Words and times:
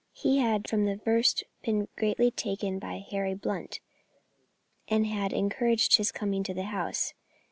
He 0.13 0.39
had 0.39 0.67
from 0.67 0.85
the 0.85 0.97
first 0.97 1.43
been 1.61 1.87
greatly 1.95 2.31
taken 2.31 2.79
by 2.79 3.05
Harry 3.11 3.35
Blunt, 3.35 3.81
and 4.87 5.05
had 5.05 5.31
encouraged 5.31 5.97
his 5.97 6.11
coming 6.11 6.41
to 6.45 6.55
the 6.55 6.63
house. 6.63 7.13